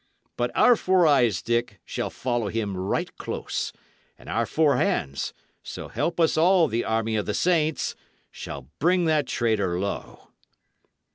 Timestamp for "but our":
0.35-0.75